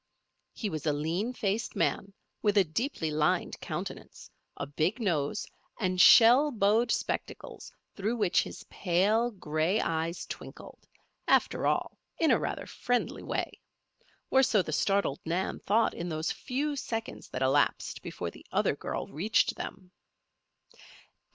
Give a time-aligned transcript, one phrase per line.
[0.55, 2.11] He was a lean faced man
[2.41, 5.45] with a deeply lined countenance, a big nose,
[5.79, 10.87] and shell bowed spectacles through which his pale, gray eyes twinkled,
[11.27, 13.61] after all, in a rather friendly way.
[14.31, 18.75] Or so the startled Nan thought in those few seconds that elapsed before the other
[18.75, 19.91] girl reached them.